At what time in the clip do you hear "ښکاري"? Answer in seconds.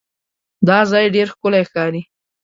1.69-2.01